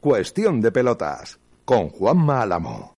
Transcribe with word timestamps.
Cuestión 0.00 0.60
de 0.60 0.72
pelotas 0.72 1.38
con 1.64 1.90
Juanma 1.90 2.42
Álamo. 2.42 2.94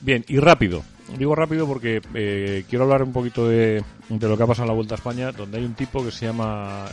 Bien, 0.00 0.24
y 0.28 0.38
rápido. 0.38 0.84
Digo 1.18 1.34
rápido 1.34 1.66
porque 1.66 2.00
eh, 2.14 2.64
quiero 2.68 2.84
hablar 2.84 3.02
un 3.02 3.12
poquito 3.12 3.48
de, 3.48 3.82
de, 4.08 4.28
lo 4.28 4.36
que 4.36 4.42
ha 4.42 4.46
pasado 4.46 4.64
en 4.64 4.68
la 4.68 4.74
Vuelta 4.74 4.94
a 4.94 4.98
España, 4.98 5.32
donde 5.32 5.58
hay 5.58 5.64
un 5.64 5.74
tipo 5.74 6.04
que 6.04 6.10
se 6.10 6.26
llama 6.26 6.86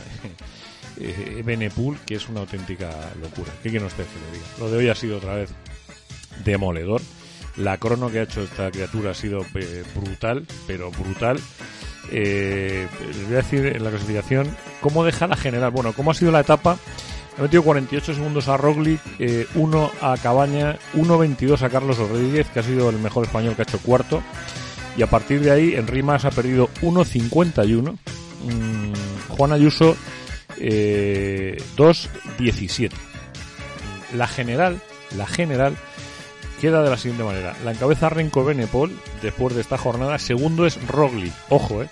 eh, 0.98 1.42
Benepool, 1.44 1.98
que 2.06 2.16
es 2.16 2.28
una 2.28 2.40
auténtica 2.40 2.90
locura. 3.20 3.52
¿Qué 3.62 3.70
quiere 3.70 3.86
usted 3.86 4.04
que 4.04 4.20
le 4.20 4.38
diga? 4.38 4.46
Lo 4.58 4.70
de 4.70 4.78
hoy 4.78 4.88
ha 4.88 4.94
sido 4.94 5.18
otra 5.18 5.34
vez 5.34 5.50
demoledor. 6.44 7.00
La 7.56 7.76
crono 7.76 8.10
que 8.10 8.20
ha 8.20 8.22
hecho 8.22 8.42
esta 8.42 8.70
criatura 8.70 9.10
ha 9.10 9.14
sido 9.14 9.44
eh, 9.54 9.84
brutal, 9.94 10.46
pero 10.66 10.90
brutal. 10.90 11.38
Eh, 12.10 12.86
les 13.08 13.24
voy 13.26 13.34
a 13.34 13.36
decir 13.36 13.66
en 13.66 13.84
la 13.84 13.90
clasificación 13.90 14.56
cómo 14.80 15.04
deja 15.04 15.26
la 15.26 15.36
general. 15.36 15.70
Bueno, 15.70 15.92
cómo 15.92 16.10
ha 16.10 16.14
sido 16.14 16.32
la 16.32 16.40
etapa. 16.40 16.78
Ha 17.38 17.42
metido 17.42 17.62
48 17.62 18.14
segundos 18.14 18.48
a 18.48 18.58
Roglic, 18.58 19.00
1 19.54 19.90
a 20.02 20.16
Cabaña, 20.18 20.78
1.22 20.94 21.62
a 21.62 21.70
Carlos 21.70 21.96
Rodríguez, 21.96 22.46
que 22.48 22.60
ha 22.60 22.62
sido 22.62 22.90
el 22.90 22.98
mejor 22.98 23.24
español 23.24 23.54
que 23.56 23.62
ha 23.62 23.64
hecho 23.64 23.78
cuarto. 23.78 24.22
Y 24.96 25.02
a 25.02 25.06
partir 25.06 25.40
de 25.40 25.50
ahí, 25.50 25.74
en 25.74 25.86
Rimas 25.86 26.24
ha 26.24 26.30
perdido 26.30 26.68
1.51. 26.82 27.96
Mm, 28.42 28.92
Juan 29.28 29.52
Ayuso 29.52 29.96
eh, 30.58 31.56
2.17. 31.76 32.90
La 34.14 34.26
general, 34.26 34.80
la 35.16 35.26
general, 35.26 35.76
queda 36.60 36.82
de 36.82 36.90
la 36.90 36.96
siguiente 36.96 37.24
manera. 37.24 37.56
La 37.64 37.72
encabeza 37.72 38.08
Renko 38.08 38.44
Benepol 38.44 38.92
después 39.22 39.54
de 39.54 39.60
esta 39.60 39.78
jornada. 39.78 40.18
Segundo 40.18 40.66
es 40.66 40.84
Roglic. 40.86 41.32
Ojo, 41.48 41.82
eh. 41.82 41.88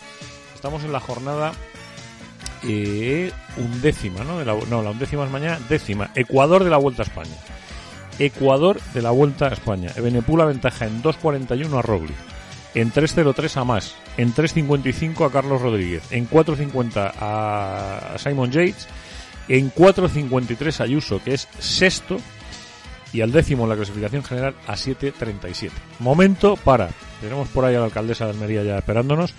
Estamos 0.54 0.84
en 0.84 0.92
la 0.92 1.00
jornada 1.00 1.52
eh, 2.64 3.32
undécima, 3.56 4.24
¿no? 4.24 4.44
la, 4.44 4.54
no, 4.68 4.82
la 4.82 4.90
undécima 4.90 5.24
es 5.24 5.30
mañana, 5.30 5.58
décima. 5.68 6.10
Ecuador 6.14 6.64
de 6.64 6.70
la 6.70 6.76
Vuelta 6.76 7.02
a 7.02 7.06
España. 7.06 7.36
Ecuador 8.18 8.80
de 8.92 9.00
la 9.00 9.10
Vuelta 9.10 9.46
a 9.46 9.52
España. 9.52 9.90
Benepul 9.96 10.40
aventaja 10.40 10.86
en 10.86 11.02
2.41 11.02 11.78
a 11.78 11.82
Roglic 11.82 12.39
en 12.74 12.92
3.03 12.92 13.56
a 13.56 13.64
más, 13.64 13.94
en 14.16 14.34
3.55 14.34 15.26
a 15.26 15.32
Carlos 15.32 15.60
Rodríguez, 15.60 16.02
en 16.10 16.28
4.50 16.28 17.12
a 17.18 18.16
Simon 18.18 18.50
Yates, 18.50 18.88
en 19.48 19.72
4.53 19.72 20.80
a 20.80 20.84
Ayuso, 20.84 21.22
que 21.22 21.34
es 21.34 21.48
sexto, 21.58 22.18
y 23.12 23.22
al 23.22 23.32
décimo 23.32 23.64
en 23.64 23.70
la 23.70 23.76
clasificación 23.76 24.22
general 24.22 24.54
a 24.66 24.74
7.37. 24.74 25.70
Momento 25.98 26.56
para, 26.56 26.90
tenemos 27.20 27.48
por 27.48 27.64
ahí 27.64 27.74
a 27.74 27.80
la 27.80 27.86
alcaldesa 27.86 28.24
de 28.24 28.30
Almería 28.30 28.62
ya 28.62 28.78
esperándonos, 28.78 29.34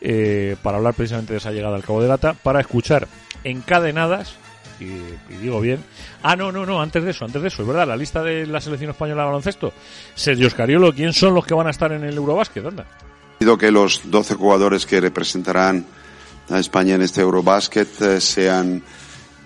eh, 0.00 0.56
para 0.62 0.78
hablar 0.78 0.94
precisamente 0.94 1.32
de 1.32 1.38
esa 1.38 1.50
llegada 1.50 1.76
al 1.76 1.82
Cabo 1.82 2.00
de 2.00 2.08
Gata, 2.08 2.34
para 2.34 2.60
escuchar 2.60 3.08
encadenadas 3.42 4.36
y, 4.80 5.34
digo 5.36 5.60
bien. 5.60 5.82
Ah, 6.22 6.36
no, 6.36 6.52
no, 6.52 6.66
no, 6.66 6.80
antes 6.80 7.02
de 7.02 7.10
eso, 7.10 7.24
antes 7.24 7.40
de 7.40 7.48
eso, 7.48 7.62
es 7.62 7.68
verdad, 7.68 7.86
la 7.86 7.96
lista 7.96 8.22
de 8.22 8.46
la 8.46 8.60
selección 8.60 8.90
española 8.90 9.22
de 9.22 9.26
baloncesto. 9.26 9.72
Sergio 10.14 10.50
Scariolo, 10.50 10.92
¿quién 10.92 11.12
son 11.12 11.34
los 11.34 11.46
que 11.46 11.54
van 11.54 11.66
a 11.66 11.70
estar 11.70 11.92
en 11.92 12.04
el 12.04 12.16
Eurobásquet? 12.16 12.64
Anda. 12.64 12.86
que 13.58 13.70
los 13.70 14.02
12 14.04 14.34
jugadores 14.34 14.86
que 14.86 15.00
representarán 15.00 15.86
a 16.50 16.58
España 16.58 16.94
en 16.94 17.02
este 17.02 17.22
Eurobásquet 17.22 17.88
eh, 18.02 18.20
sean 18.20 18.82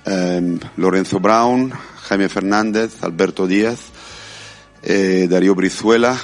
em, 0.05 0.59
Lorenzo 0.77 1.21
Brown, 1.21 1.73
Jaime 2.03 2.29
Fernández, 2.29 3.03
Alberto 3.03 3.47
Díaz, 3.47 3.81
eh, 4.83 5.27
Darío 5.31 5.55
Brizuela, 5.55 6.17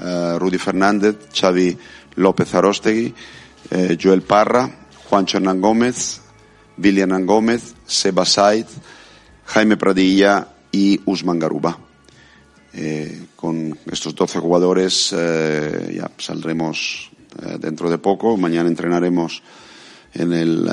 eh, 0.00 0.36
Rudy 0.38 0.58
Fernández, 0.58 1.16
Xavi 1.32 1.76
López 2.16 2.54
Arostegui, 2.54 3.14
Joel 4.02 4.22
Parra, 4.22 4.68
Juan 5.08 5.26
Hernán 5.32 5.60
Gómez, 5.60 6.20
William 6.82 7.26
Gómez, 7.26 7.74
Seba 7.86 8.24
Said, 8.24 8.66
Jaime 9.46 9.76
Pradilla 9.76 10.48
y 10.72 11.00
Usman 11.04 11.38
Garuba. 11.38 11.78
Eh, 12.72 13.26
con 13.34 13.76
estos 13.90 14.14
12 14.14 14.38
jugadores 14.38 15.14
eh, 15.16 15.92
ya 15.96 16.10
saldremos 16.18 17.10
eh, 17.42 17.58
dentro 17.58 17.90
de 17.90 17.98
poco. 17.98 18.36
Mañana 18.36 18.68
entrenaremos 18.68 19.42
en, 20.14 20.32
el, 20.32 20.68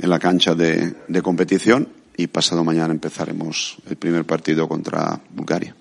en 0.00 0.10
la 0.10 0.18
cancha 0.18 0.54
de, 0.54 0.94
de 1.06 1.22
competición 1.22 1.88
y 2.16 2.26
pasado 2.26 2.64
mañana 2.64 2.92
empezaremos 2.92 3.76
el 3.88 3.96
primer 3.96 4.24
partido 4.24 4.66
contra 4.68 5.20
Bulgaria. 5.30 5.76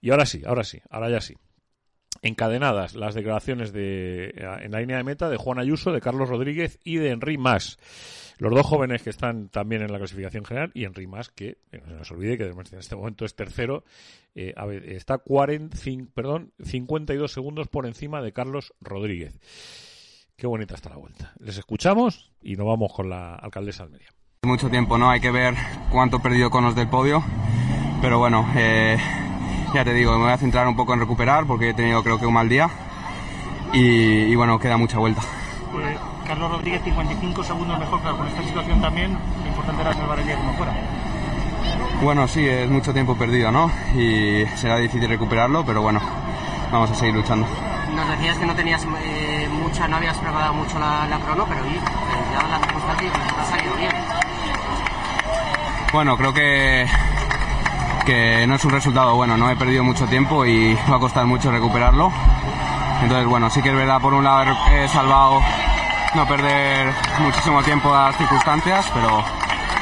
Y 0.00 0.10
ahora 0.10 0.26
sí, 0.26 0.42
ahora 0.44 0.64
sí, 0.64 0.80
ahora 0.90 1.10
ya 1.10 1.20
sí 1.20 1.34
encadenadas 2.22 2.94
las 2.94 3.14
declaraciones 3.14 3.72
de, 3.72 4.32
en 4.62 4.70
la 4.70 4.80
línea 4.80 4.96
de 4.96 5.04
meta 5.04 5.28
de 5.28 5.36
Juan 5.36 5.58
Ayuso, 5.58 5.92
de 5.92 6.00
Carlos 6.00 6.28
Rodríguez 6.28 6.78
y 6.84 6.96
de 6.96 7.10
Henry 7.10 7.36
Mas. 7.36 7.78
Los 8.38 8.52
dos 8.52 8.66
jóvenes 8.66 9.02
que 9.02 9.10
están 9.10 9.48
también 9.48 9.82
en 9.82 9.92
la 9.92 9.98
clasificación 9.98 10.44
general 10.44 10.70
y 10.74 10.84
Henry 10.84 11.06
Mas, 11.06 11.28
que 11.28 11.58
no 11.72 11.86
se 11.86 11.94
nos 11.94 12.10
olvide 12.10 12.38
que 12.38 12.44
en 12.44 12.78
este 12.78 12.96
momento 12.96 13.24
es 13.24 13.34
tercero, 13.36 13.84
eh, 14.34 14.54
está 14.86 15.18
40, 15.18 15.76
perdón, 16.14 16.52
52 16.64 17.30
segundos 17.30 17.68
por 17.68 17.86
encima 17.86 18.22
de 18.22 18.32
Carlos 18.32 18.72
Rodríguez. 18.80 19.38
Qué 20.36 20.46
bonita 20.46 20.74
está 20.74 20.90
la 20.90 20.96
vuelta. 20.96 21.32
Les 21.38 21.58
escuchamos 21.58 22.32
y 22.40 22.56
nos 22.56 22.66
vamos 22.66 22.92
con 22.92 23.08
la 23.08 23.34
alcaldesa 23.34 23.84
Almería. 23.84 24.08
Mucho 24.42 24.68
tiempo, 24.68 24.98
¿no? 24.98 25.08
Hay 25.08 25.20
que 25.20 25.30
ver 25.30 25.54
cuánto 25.90 26.16
he 26.16 26.20
perdido 26.20 26.50
con 26.50 26.64
los 26.64 26.74
del 26.74 26.88
podio. 26.88 27.22
Pero 28.00 28.18
bueno, 28.18 28.52
eh, 28.56 28.96
ya 29.74 29.84
te 29.84 29.94
digo, 29.94 30.12
me 30.12 30.24
voy 30.24 30.32
a 30.32 30.38
centrar 30.38 30.68
un 30.68 30.76
poco 30.76 30.92
en 30.94 31.00
recuperar 31.00 31.46
porque 31.46 31.70
he 31.70 31.74
tenido 31.74 32.02
creo 32.02 32.18
que 32.18 32.26
un 32.26 32.34
mal 32.34 32.48
día. 32.48 32.68
Y, 33.72 34.34
bueno, 34.34 34.58
queda 34.58 34.76
mucha 34.76 34.98
vuelta. 34.98 35.22
Pues, 35.72 35.96
Carlos 36.26 36.50
Rodríguez, 36.50 36.82
55 36.84 37.42
segundos 37.42 37.78
mejor, 37.78 38.00
claro, 38.02 38.18
con 38.18 38.28
esta 38.28 38.42
situación 38.42 38.82
también, 38.82 39.16
lo 39.42 39.48
importante 39.48 39.80
era 39.80 39.94
salvar 39.94 40.18
el 40.18 40.26
día 40.26 40.36
como 40.36 40.52
fuera. 40.54 40.74
Bueno, 42.02 42.28
sí, 42.28 42.46
es 42.46 42.68
mucho 42.68 42.92
tiempo 42.92 43.16
perdido, 43.16 43.50
¿no? 43.50 43.70
Y 43.94 44.44
será 44.56 44.76
difícil 44.76 45.08
recuperarlo, 45.08 45.64
pero 45.64 45.80
bueno, 45.80 46.00
vamos 46.70 46.90
a 46.90 46.94
seguir 46.94 47.14
luchando. 47.14 47.46
Nos 47.94 48.08
decías 48.10 48.36
que 48.38 48.46
no 48.46 48.54
tenías 48.54 48.86
eh, 49.02 49.48
mucha, 49.50 49.88
no 49.88 49.96
habías 49.96 50.18
preparado 50.18 50.52
mucho 50.52 50.78
la, 50.78 51.18
crono, 51.24 51.46
pero 51.48 51.62
hoy, 51.62 51.78
ya 52.32 52.48
las 52.48 52.60
circunstancias, 52.60 53.12
ha 53.38 53.44
salido 53.44 53.76
bien. 53.76 53.92
Bueno, 55.92 56.16
creo 56.16 56.32
que 56.32 56.86
que 58.04 58.46
no 58.46 58.54
es 58.56 58.64
un 58.64 58.70
resultado 58.70 59.14
bueno, 59.14 59.36
no 59.36 59.50
he 59.50 59.56
perdido 59.56 59.84
mucho 59.84 60.06
tiempo 60.06 60.44
y 60.44 60.74
va 60.90 60.96
a 60.96 61.00
costar 61.00 61.26
mucho 61.26 61.50
recuperarlo. 61.50 62.12
Entonces, 63.02 63.26
bueno, 63.26 63.50
sí 63.50 63.62
que 63.62 63.70
es 63.70 63.74
verdad, 63.74 64.00
por 64.00 64.14
un 64.14 64.24
lado 64.24 64.54
he 64.72 64.88
salvado 64.88 65.40
no 66.14 66.26
perder 66.26 66.92
muchísimo 67.20 67.62
tiempo 67.62 67.92
a 67.92 68.06
las 68.06 68.16
circunstancias, 68.16 68.90
pero, 68.94 69.24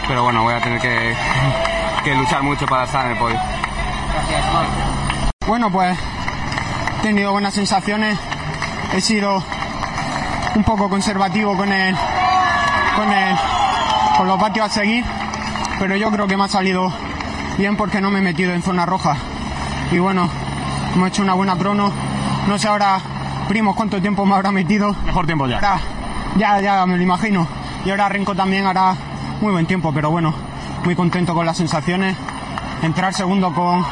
pero 0.07 0.23
bueno, 0.23 0.43
voy 0.43 0.55
a 0.55 0.61
tener 0.61 0.81
que, 0.81 1.15
que 2.05 2.15
luchar 2.15 2.43
mucho 2.43 2.67
para 2.67 2.85
estar 2.85 3.05
en 3.07 3.13
el 3.13 3.19
podio. 3.19 3.39
Gracias, 4.13 4.45
Bueno, 5.47 5.71
pues 5.71 5.99
he 6.99 7.03
tenido 7.03 7.33
buenas 7.33 7.55
sensaciones, 7.55 8.19
he 8.95 9.01
sido 9.01 9.43
un 10.55 10.65
poco 10.65 10.89
conservativo 10.89 11.57
con 11.57 11.71
el, 11.73 11.95
con 12.97 13.13
el, 13.13 13.37
con 14.17 14.27
los 14.27 14.41
patios 14.41 14.67
a 14.67 14.69
seguir, 14.69 15.05
pero 15.79 15.97
yo 15.97 16.11
creo 16.11 16.27
que 16.27 16.37
me 16.37 16.45
ha 16.45 16.49
salido 16.49 16.93
bien 17.61 17.77
porque 17.77 18.01
no 18.01 18.11
me 18.11 18.21
he 18.21 18.23
metido 18.23 18.55
en 18.55 18.63
zona 18.63 18.87
roja. 18.87 19.19
Y 19.93 19.99
bueno, 19.99 20.31
hemos 20.95 21.09
hecho 21.09 21.21
una 21.21 21.35
buena 21.35 21.57
crono. 21.57 21.93
No 22.49 22.59
sé 22.59 22.69
ahora, 22.69 22.99
primos, 23.49 23.77
cuánto 23.77 24.01
tiempo 24.01 24.25
me 24.25 24.35
habrá 24.35 24.51
metido. 24.51 24.97
Mejor 25.05 25.27
tiempo 25.27 25.47
ya. 25.47 25.61
ya, 26.37 26.61
ya 26.61 26.87
me 26.87 26.97
lo 26.97 27.03
imagino. 27.03 27.47
Y 27.85 27.91
ahora 27.91 28.09
Renko 28.09 28.35
también 28.35 28.67
hará 28.67 28.95
muy 29.43 29.53
buen 29.53 29.67
tiempo, 29.67 29.93
pero 29.93 30.11
bueno, 30.11 30.33
muy 30.85 30.97
contento 30.97 31.35
con 31.35 31.45
las 31.45 31.59
sensaciones. 31.59 32.17
Entrar 32.83 33.13
segundo 33.13 33.53
con 33.53 33.85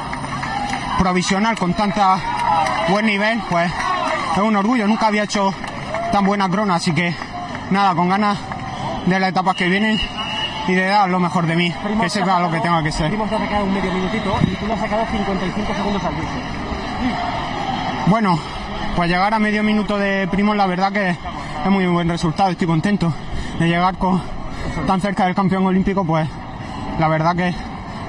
provisional, 0.98 1.58
con 1.58 1.74
tanta 1.74 2.18
buen 2.88 3.04
nivel, 3.04 3.42
pues 3.50 3.70
es 4.32 4.42
un 4.42 4.56
orgullo. 4.56 4.86
Nunca 4.86 5.08
había 5.08 5.24
hecho 5.24 5.52
tan 6.10 6.24
buena 6.24 6.48
crona, 6.48 6.76
así 6.76 6.92
que 6.92 7.14
nada, 7.70 7.94
con 7.94 8.08
ganas 8.08 8.38
de 9.04 9.20
las 9.20 9.28
etapas 9.28 9.56
que 9.56 9.68
vienen 9.68 10.00
y 10.68 10.74
de 10.74 10.84
dar 10.84 11.08
lo 11.08 11.18
mejor 11.18 11.46
de 11.46 11.56
mí, 11.56 11.72
Primo 11.82 12.02
que 12.02 12.10
sepa 12.10 12.38
lo 12.40 12.50
que 12.50 12.60
tenga 12.60 12.82
que 12.82 12.92
ser. 12.92 13.08
Primo 13.08 13.24
te 13.26 13.34
ha 13.34 13.38
sacado 13.38 13.64
un 13.64 13.72
medio 13.72 13.90
minutito 13.90 14.38
y 14.42 14.54
tú 14.54 14.66
le 14.66 14.74
has 14.74 14.80
sacado 14.80 15.06
55 15.06 15.74
segundos 15.74 16.04
al 16.04 16.14
Yuso. 16.14 16.28
Bueno, 18.06 18.38
pues 18.94 19.08
llegar 19.08 19.32
a 19.32 19.38
medio 19.38 19.62
minuto 19.62 19.98
de 19.98 20.28
Primo, 20.30 20.54
la 20.54 20.66
verdad 20.66 20.92
que 20.92 21.10
es 21.10 21.70
muy 21.70 21.86
buen 21.86 22.08
resultado, 22.08 22.50
estoy 22.50 22.66
contento 22.66 23.12
de 23.58 23.66
llegar 23.66 23.96
con, 23.96 24.20
tan 24.86 25.00
cerca 25.00 25.24
del 25.24 25.34
campeón 25.34 25.64
olímpico, 25.66 26.04
pues 26.04 26.28
la 26.98 27.08
verdad 27.08 27.34
que 27.34 27.54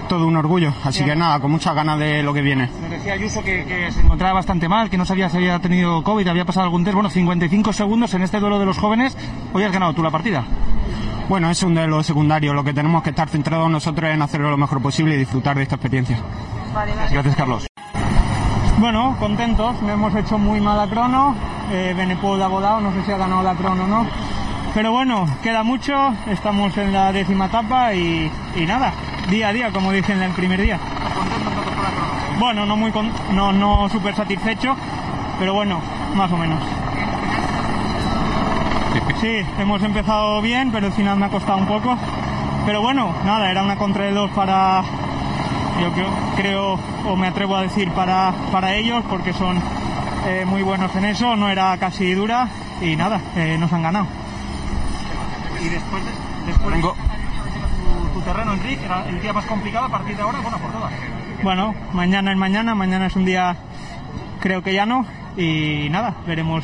todo 0.09 0.27
un 0.27 0.35
orgullo, 0.35 0.73
así 0.83 1.05
que 1.05 1.15
nada, 1.15 1.39
con 1.39 1.51
muchas 1.51 1.73
ganas 1.73 1.97
de 1.97 2.23
lo 2.23 2.33
que 2.33 2.41
viene. 2.41 2.69
Nos 2.81 2.89
decía 2.89 3.13
Ayuso 3.13 3.41
que, 3.41 3.63
que 3.63 3.91
se 3.91 4.01
encontraba 4.01 4.33
bastante 4.33 4.67
mal, 4.67 4.89
que 4.89 4.97
no 4.97 5.05
sabía 5.05 5.29
si 5.29 5.37
había 5.37 5.59
tenido 5.59 6.03
COVID, 6.03 6.27
había 6.27 6.45
pasado 6.45 6.65
algún 6.65 6.83
test. 6.83 6.95
Bueno, 6.95 7.09
55 7.09 7.71
segundos 7.71 8.13
en 8.15 8.23
este 8.23 8.39
duelo 8.39 8.59
de 8.59 8.65
los 8.65 8.77
jóvenes. 8.77 9.15
Hoy 9.53 9.63
has 9.63 9.71
ganado 9.71 9.93
tú 9.93 10.03
la 10.03 10.11
partida. 10.11 10.43
Bueno, 11.29 11.49
es 11.51 11.61
un 11.63 11.75
de 11.75 11.85
los 11.87 12.05
secundarios, 12.07 12.55
lo 12.55 12.63
que 12.63 12.73
tenemos 12.73 13.03
que 13.03 13.11
estar 13.11 13.29
centrados 13.29 13.69
nosotros 13.69 14.09
en 14.09 14.21
hacerlo 14.21 14.49
lo 14.49 14.57
mejor 14.57 14.81
posible 14.81 15.13
y 15.15 15.19
disfrutar 15.19 15.55
de 15.55 15.63
esta 15.63 15.75
experiencia. 15.75 16.17
Gracias, 17.11 17.35
Carlos. 17.35 17.67
Bueno, 18.79 19.15
contentos. 19.19 19.79
No 19.83 19.89
hemos 19.91 20.15
hecho 20.15 20.37
muy 20.39 20.59
mala 20.59 20.87
crono. 20.89 21.35
Eh, 21.71 21.93
Benepol 21.95 22.41
ha 22.41 22.47
volado, 22.47 22.79
no 22.81 22.91
sé 22.93 23.03
si 23.05 23.11
ha 23.11 23.17
ganado 23.17 23.43
la 23.43 23.53
crono 23.53 23.83
o 23.83 23.87
no. 23.87 24.07
Pero 24.73 24.91
bueno, 24.91 25.27
queda 25.43 25.61
mucho. 25.63 25.93
Estamos 26.27 26.75
en 26.77 26.93
la 26.93 27.11
décima 27.11 27.45
etapa 27.45 27.93
y, 27.93 28.31
y 28.55 28.65
nada, 28.65 28.93
día 29.29 29.49
a 29.49 29.53
día, 29.53 29.71
como 29.71 29.91
dicen 29.91 30.21
el 30.21 30.31
primer 30.31 30.59
día. 30.61 30.79
Bueno, 32.39 32.65
no 32.65 32.75
muy 32.75 32.91
con- 32.91 33.11
no, 33.35 33.51
no 33.51 33.87
súper 33.89 34.15
satisfecho, 34.15 34.75
pero 35.37 35.53
bueno, 35.53 35.79
más 36.15 36.31
o 36.31 36.37
menos. 36.37 36.63
Sí, 39.21 39.41
hemos 39.59 39.83
empezado 39.83 40.41
bien, 40.41 40.71
pero 40.71 40.87
al 40.87 40.93
final 40.93 41.17
me 41.17 41.25
ha 41.25 41.29
costado 41.29 41.57
un 41.57 41.67
poco. 41.67 41.97
Pero 42.65 42.81
bueno, 42.81 43.13
nada, 43.25 43.49
era 43.51 43.63
una 43.63 43.75
contra 43.75 44.05
de 44.05 44.11
dos 44.11 44.29
para, 44.31 44.81
yo 45.81 45.91
creo, 45.91 46.09
creo 46.35 46.79
o 47.07 47.15
me 47.15 47.27
atrevo 47.27 47.55
a 47.55 47.61
decir 47.61 47.91
para, 47.91 48.33
para 48.51 48.75
ellos, 48.75 49.03
porque 49.09 49.33
son 49.33 49.57
eh, 50.27 50.45
muy 50.45 50.61
buenos 50.61 50.95
en 50.95 51.05
eso, 51.05 51.35
no 51.35 51.49
era 51.49 51.75
casi 51.77 52.13
dura 52.13 52.47
y 52.81 52.95
nada, 52.95 53.19
eh, 53.35 53.57
nos 53.59 53.71
han 53.73 53.83
ganado. 53.83 54.07
Y 55.61 55.67
después, 55.69 56.03
de- 56.05 56.11
después 56.51 56.75
Vengo. 56.75 56.95
tu, 58.13 58.19
tu 58.19 58.21
terreno, 58.21 58.53
Enrique, 58.53 58.85
era 58.85 59.05
el 59.07 59.21
día 59.21 59.33
más 59.33 59.45
complicado 59.45 59.85
a 59.85 59.89
partir 59.89 60.15
de 60.15 60.21
ahora, 60.21 60.39
bueno, 60.41 60.57
por 60.57 60.71
todas. 60.71 60.91
Bueno, 61.43 61.73
mañana 61.93 62.31
es 62.31 62.37
mañana, 62.37 62.75
mañana 62.75 63.05
es 63.07 63.15
un 63.15 63.25
día 63.25 63.55
creo 64.41 64.61
que 64.63 64.73
ya 64.73 64.85
no 64.85 65.05
y 65.37 65.87
nada, 65.89 66.13
veremos 66.27 66.63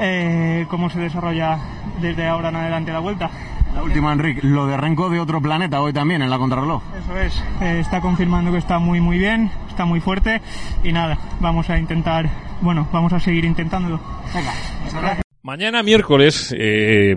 eh, 0.00 0.66
cómo 0.68 0.90
se 0.90 1.00
desarrolla 1.00 1.58
desde 2.00 2.26
ahora 2.26 2.48
en 2.48 2.56
adelante 2.56 2.92
la 2.92 3.00
vuelta. 3.00 3.30
La 3.74 3.82
última, 3.82 4.12
Enrique, 4.12 4.40
lo 4.46 4.66
de 4.66 4.76
Renko 4.76 5.10
de 5.10 5.18
otro 5.18 5.42
planeta 5.42 5.80
hoy 5.80 5.92
también 5.92 6.22
en 6.22 6.30
la 6.30 6.38
contrarreloj. 6.38 6.80
Eso 6.96 7.18
es, 7.18 7.44
eh, 7.60 7.80
está 7.80 8.00
confirmando 8.00 8.52
que 8.52 8.58
está 8.58 8.78
muy 8.78 9.00
muy 9.00 9.18
bien, 9.18 9.50
está 9.68 9.84
muy 9.84 10.00
fuerte 10.00 10.40
y 10.84 10.92
nada, 10.92 11.18
vamos 11.40 11.68
a 11.70 11.78
intentar, 11.78 12.30
bueno, 12.60 12.88
vamos 12.92 13.12
a 13.12 13.18
seguir 13.18 13.44
intentándolo. 13.44 13.98
Venga, 14.32 14.52
muchas 14.84 15.02
gracias. 15.02 15.24
Mañana 15.42 15.82
miércoles, 15.82 16.54
eh, 16.58 17.16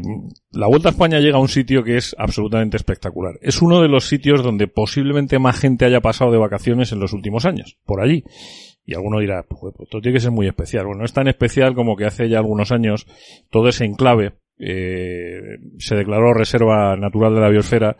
la 0.51 0.68
Vuelta 0.68 0.89
a 0.89 0.91
España 0.91 1.19
llega 1.19 1.38
a 1.38 1.41
un 1.41 1.47
sitio 1.47 1.81
que 1.81 1.95
es 1.95 2.13
absolutamente 2.19 2.75
espectacular. 2.75 3.35
Es 3.41 3.62
uno 3.62 3.81
de 3.81 3.88
los 3.88 4.06
sitios 4.06 4.44
donde 4.44 4.68
posiblemente 4.68 5.39
más 5.39 5.57
gente 5.57 5.85
haya 5.85 6.01
pasado 6.01 6.31
de 6.31 6.38
vacaciones 6.38 6.91
en 6.91 7.00
los 7.00 7.13
últimos 7.13 7.45
años, 7.45 7.77
por 7.85 8.01
allí. 8.01 8.25
Y 8.88 8.95
alguno 8.95 9.19
dirá, 9.19 9.44
pues, 9.44 9.60
pues, 9.62 9.75
esto 9.81 10.00
tiene 10.00 10.16
que 10.16 10.22
ser 10.22 10.31
muy 10.31 10.48
especial. 10.48 10.86
Bueno, 10.88 11.04
es 11.04 11.12
tan 11.12 11.28
especial 11.28 11.75
como 11.75 11.98
que 11.98 12.06
hace 12.06 12.30
ya 12.30 12.39
algunos 12.39 12.72
años 12.72 13.06
todo 13.51 13.68
ese 13.68 13.84
enclave 13.84 14.34
eh, 14.60 15.60
se 15.78 15.95
declaró 15.95 16.34
reserva 16.34 16.95
natural 16.95 17.36
de 17.36 17.42
la 17.42 17.50
biosfera 17.50 17.98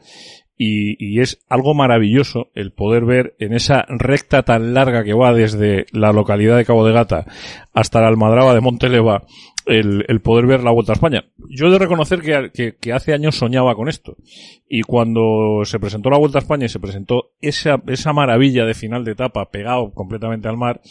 y, 0.58 0.96
y 0.98 1.20
es 1.20 1.46
algo 1.50 1.76
maravilloso 1.76 2.48
el 2.56 2.72
poder 2.72 3.04
ver 3.04 3.36
en 3.38 3.54
esa 3.54 3.86
recta 3.90 4.44
tan 4.44 4.74
larga 4.74 5.04
que 5.04 5.14
va 5.14 5.34
desde 5.34 5.86
la 5.92 6.14
localidad 6.14 6.58
de 6.58 6.66
Cabo 6.66 6.86
de 6.86 6.94
Gata 6.94 7.26
hasta 7.74 8.02
la 8.02 8.08
Almadraba 8.08 8.56
de 8.56 8.62
Monteleva 8.62 9.26
el, 9.68 10.06
el 10.08 10.22
poder 10.22 10.46
ver 10.46 10.64
la 10.64 10.72
Vuelta 10.72 10.94
a 10.94 10.96
España. 10.96 11.26
Yo 11.50 11.68
he 11.68 11.72
de 11.72 11.80
reconocer 11.80 12.22
que, 12.22 12.52
que, 12.54 12.76
que 12.76 12.94
hace 12.94 13.14
años 13.14 13.36
soñaba 13.36 13.76
con 13.76 13.90
esto. 13.90 14.16
Y 14.68 14.82
cuando 14.82 15.62
se 15.66 15.80
presentó 15.80 16.10
la 16.10 16.18
Vuelta 16.18 16.40
a 16.40 16.42
España 16.42 16.66
y 16.66 16.70
se 16.70 16.80
presentó 16.80 17.32
esa, 17.42 17.82
esa 17.88 18.14
maravilla 18.14 18.66
de 18.66 18.74
final 18.74 19.04
de 19.04 19.12
etapa 19.12 19.50
pegado 19.50 19.92
completamente 19.94 20.48
al 20.48 20.58
mar, 20.58 20.82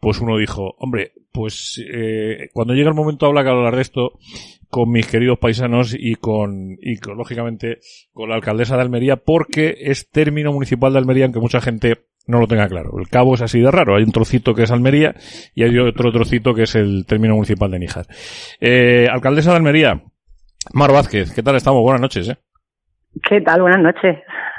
pues 0.00 0.20
uno 0.20 0.38
dijo, 0.38 0.74
hombre, 0.78 1.12
pues 1.32 1.82
eh, 1.92 2.48
cuando 2.52 2.74
llega 2.74 2.88
el 2.88 2.94
momento 2.94 3.26
habla 3.26 3.42
que 3.42 3.50
hablar 3.50 3.76
de 3.76 3.82
esto 3.82 4.18
con 4.68 4.90
mis 4.90 5.06
queridos 5.06 5.38
paisanos 5.38 5.94
y 5.98 6.14
con, 6.14 6.78
y 6.80 6.96
con, 6.96 7.18
lógicamente, 7.18 7.80
con 8.12 8.30
la 8.30 8.36
alcaldesa 8.36 8.76
de 8.76 8.82
Almería, 8.82 9.16
porque 9.16 9.76
es 9.78 10.08
término 10.10 10.52
municipal 10.52 10.92
de 10.92 10.98
Almería, 10.98 11.26
aunque 11.26 11.40
mucha 11.40 11.60
gente 11.60 12.06
no 12.26 12.40
lo 12.40 12.46
tenga 12.46 12.68
claro. 12.68 12.90
El 12.98 13.08
cabo 13.08 13.34
es 13.34 13.42
así 13.42 13.60
de 13.60 13.70
raro. 13.70 13.96
Hay 13.96 14.04
un 14.04 14.12
trocito 14.12 14.54
que 14.54 14.62
es 14.62 14.70
Almería 14.70 15.14
y 15.54 15.64
hay 15.64 15.78
otro 15.78 16.12
trocito 16.12 16.54
que 16.54 16.62
es 16.62 16.74
el 16.74 17.04
término 17.06 17.34
municipal 17.34 17.70
de 17.70 17.78
Níjar. 17.78 18.06
Eh, 18.60 19.06
alcaldesa 19.10 19.50
de 19.50 19.56
Almería, 19.56 20.02
Mar 20.72 20.92
Vázquez, 20.92 21.34
¿qué 21.34 21.42
tal 21.42 21.56
estamos? 21.56 21.82
Buenas 21.82 22.00
noches, 22.00 22.28
¿eh? 22.28 22.36
¿Qué 23.28 23.40
tal? 23.40 23.62
Buenas 23.62 23.82
noches. 23.82 24.16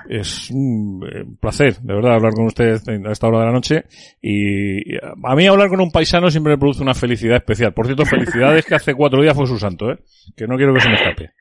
Es 0.09 0.51
un 0.51 1.01
eh, 1.09 1.23
placer, 1.39 1.75
de 1.77 1.93
verdad, 1.93 2.15
hablar 2.15 2.33
con 2.33 2.45
usted 2.45 2.77
a 2.87 3.11
esta 3.11 3.27
hora 3.27 3.39
de 3.39 3.45
la 3.45 3.51
noche. 3.51 3.83
Y 4.21 4.95
a 4.97 5.35
mí 5.35 5.47
hablar 5.47 5.69
con 5.69 5.81
un 5.81 5.91
paisano 5.91 6.29
siempre 6.29 6.53
me 6.53 6.59
produce 6.59 6.83
una 6.83 6.93
felicidad 6.93 7.37
especial. 7.37 7.73
Por 7.73 7.85
cierto, 7.85 8.05
felicidades 8.05 8.65
que 8.65 8.75
hace 8.75 8.93
cuatro 8.93 9.21
días 9.21 9.35
fue 9.35 9.47
su 9.47 9.57
santo, 9.57 9.91
¿eh? 9.91 9.97
Que 10.35 10.45
no 10.45 10.57
quiero 10.57 10.73
que 10.73 10.81
se 10.81 10.89
me 10.89 10.95
escape. 10.95 11.31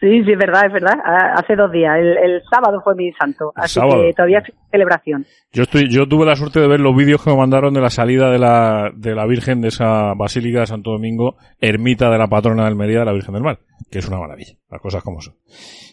Sí, 0.00 0.22
sí, 0.24 0.32
es 0.32 0.38
verdad, 0.38 0.66
es 0.66 0.72
verdad. 0.72 0.94
Hace 1.34 1.56
dos 1.56 1.72
días. 1.72 1.96
El, 1.96 2.16
el 2.18 2.42
sábado 2.50 2.80
fue 2.82 2.94
mi 2.94 3.12
santo. 3.12 3.52
El 3.56 3.64
así 3.64 3.80
sábado. 3.80 4.02
que 4.02 4.12
todavía 4.12 4.38
es 4.38 4.52
celebración. 4.70 5.24
Yo 5.52 5.62
estoy, 5.62 5.88
yo 5.88 6.06
tuve 6.06 6.26
la 6.26 6.36
suerte 6.36 6.60
de 6.60 6.68
ver 6.68 6.80
los 6.80 6.94
vídeos 6.94 7.22
que 7.22 7.30
me 7.30 7.36
mandaron 7.36 7.72
de 7.72 7.80
la 7.80 7.90
salida 7.90 8.30
de 8.30 8.38
la, 8.38 8.90
de 8.94 9.14
la 9.14 9.26
Virgen 9.26 9.60
de 9.60 9.68
esa 9.68 10.14
Basílica 10.14 10.60
de 10.60 10.66
Santo 10.66 10.90
Domingo, 10.90 11.36
ermita 11.60 12.10
de 12.10 12.18
la 12.18 12.26
patrona 12.26 12.62
de 12.62 12.68
Almería 12.68 13.00
de 13.00 13.04
la 13.06 13.12
Virgen 13.12 13.34
del 13.34 13.44
Mar, 13.44 13.60
que 13.90 14.00
es 14.00 14.08
una 14.08 14.18
maravilla, 14.18 14.54
las 14.70 14.80
cosas 14.80 15.02
como 15.02 15.20
son. 15.20 15.34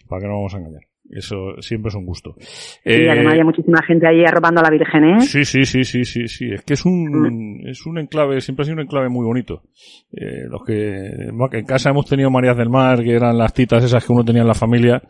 Para 0.09 0.21
que 0.21 0.27
no 0.27 0.36
vamos 0.36 0.53
a 0.56 0.57
engañar. 0.57 0.90
Eso 1.12 1.36
siempre 1.60 1.90
es 1.90 1.96
un 1.96 2.06
gusto. 2.06 2.36
y 2.86 2.92
Eh, 2.92 3.10
además 3.10 3.34
había 3.34 3.44
muchísima 3.44 3.81
gente 3.86 4.08
allí 4.08 4.24
arropando 4.25 4.62
a 4.62 4.63
la 4.63 4.69
Virgen, 4.69 5.04
¿eh? 5.04 5.19
Sí, 5.22 5.44
sí, 5.44 5.66
sí, 5.66 5.84
sí, 5.84 6.06
sí, 6.06 6.28
sí. 6.28 6.52
Es 6.54 6.63
que 6.63 6.74
es 6.74 6.86
un, 6.86 7.62
es 7.68 7.86
un 7.86 7.98
enclave, 7.98 8.40
siempre 8.40 8.63
ha 8.63 8.66
sido 8.66 8.75
un 8.75 8.84
enclave 8.84 9.10
muy 9.10 9.25
bonito. 9.25 9.62
Eh, 10.13 10.46
los 10.50 10.63
que, 10.63 11.28
en 11.58 11.66
casa 11.66 11.90
hemos 11.90 12.06
tenido 12.06 12.30
Marías 12.30 12.56
del 12.56 12.69
Mar, 12.69 13.04
que 13.04 13.13
eran 13.13 13.38
las 13.38 13.54
titas 13.54 13.84
esas 13.84 14.06
que 14.06 14.13
uno 14.13 14.24
tenía 14.24 14.42
en 14.42 14.48
la 14.48 14.54
familia, 14.54 15.02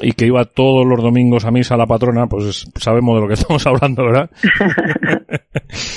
y 0.00 0.12
que 0.12 0.26
iba 0.26 0.44
todos 0.44 0.86
los 0.86 1.02
domingos 1.02 1.44
a 1.44 1.50
misa 1.50 1.74
a 1.74 1.78
la 1.78 1.86
patrona, 1.86 2.26
pues 2.26 2.66
sabemos 2.76 3.16
de 3.16 3.20
lo 3.22 3.26
que 3.28 3.34
estamos 3.40 3.66
hablando, 3.66 4.04
¿verdad? 4.04 4.30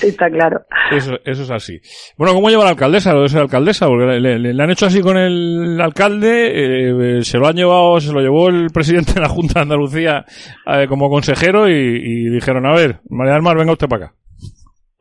Está 0.03 0.29
claro. 0.29 0.62
Eso, 0.91 1.13
eso 1.25 1.43
es 1.43 1.51
así. 1.51 1.79
Bueno, 2.17 2.34
¿cómo 2.34 2.50
lleva 2.50 2.63
la 2.63 2.72
alcaldesa? 2.72 3.13
Lo 3.13 3.22
de 3.24 3.29
ser 3.29 3.41
alcaldesa, 3.41 3.88
porque 3.88 4.05
le, 4.05 4.39
le- 4.39 4.53
le 4.53 4.63
han 4.63 4.72
hecho 4.72 4.86
así 4.88 5.01
con 5.01 5.17
el 5.17 5.79
alcalde, 5.79 7.20
eh, 7.20 7.24
se 7.24 7.38
lo 7.38 7.48
han 7.48 7.55
llevado, 7.55 8.00
se 8.00 8.12
lo 8.12 8.22
llevó 8.22 8.50
el 8.50 8.67
presidente 8.74 9.13
de 9.13 9.22
la 9.22 9.29
Junta 9.29 9.55
de 9.55 9.62
Andalucía 9.62 10.25
eh, 10.65 10.88
como 10.88 11.10
consejero 11.10 11.70
y, 11.70 11.74
y 11.74 12.29
dijeron, 12.29 12.65
a 12.65 12.74
ver, 12.74 13.00
María 13.10 13.34
del 13.34 13.41
Mar, 13.43 13.58
venga 13.58 13.72
usted 13.74 13.88
para 13.88 14.05
acá. 14.08 14.15